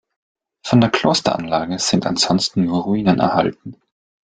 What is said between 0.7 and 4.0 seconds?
der Klosteranlage sind ansonsten nur Ruinen erhalten.